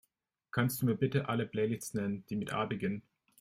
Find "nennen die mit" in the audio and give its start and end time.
1.93-2.51